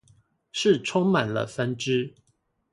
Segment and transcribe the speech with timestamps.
[0.51, 2.15] 是充滿了分支